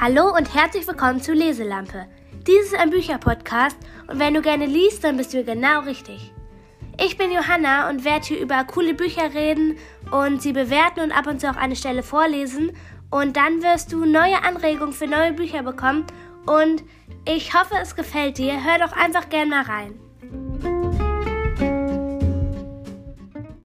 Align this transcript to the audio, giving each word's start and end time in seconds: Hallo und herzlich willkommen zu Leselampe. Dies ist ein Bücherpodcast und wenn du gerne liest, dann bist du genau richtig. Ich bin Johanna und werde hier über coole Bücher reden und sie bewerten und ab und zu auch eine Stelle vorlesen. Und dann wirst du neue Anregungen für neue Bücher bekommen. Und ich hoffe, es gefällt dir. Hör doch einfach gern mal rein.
Hallo 0.00 0.34
und 0.36 0.52
herzlich 0.52 0.88
willkommen 0.88 1.22
zu 1.22 1.32
Leselampe. 1.32 2.06
Dies 2.46 2.66
ist 2.66 2.74
ein 2.74 2.90
Bücherpodcast 2.90 3.76
und 4.08 4.18
wenn 4.18 4.34
du 4.34 4.42
gerne 4.42 4.66
liest, 4.66 5.04
dann 5.04 5.16
bist 5.16 5.32
du 5.32 5.44
genau 5.44 5.80
richtig. 5.80 6.32
Ich 7.00 7.16
bin 7.16 7.30
Johanna 7.30 7.88
und 7.88 8.04
werde 8.04 8.26
hier 8.26 8.40
über 8.40 8.64
coole 8.64 8.94
Bücher 8.94 9.32
reden 9.32 9.78
und 10.10 10.42
sie 10.42 10.52
bewerten 10.52 11.00
und 11.00 11.12
ab 11.12 11.28
und 11.28 11.40
zu 11.40 11.48
auch 11.48 11.56
eine 11.56 11.76
Stelle 11.76 12.02
vorlesen. 12.02 12.72
Und 13.10 13.36
dann 13.36 13.62
wirst 13.62 13.92
du 13.92 14.04
neue 14.04 14.42
Anregungen 14.44 14.92
für 14.92 15.06
neue 15.06 15.32
Bücher 15.32 15.62
bekommen. 15.62 16.04
Und 16.44 16.82
ich 17.24 17.54
hoffe, 17.54 17.74
es 17.80 17.94
gefällt 17.94 18.38
dir. 18.38 18.64
Hör 18.64 18.86
doch 18.86 18.96
einfach 18.96 19.28
gern 19.28 19.48
mal 19.48 19.62
rein. 19.62 19.94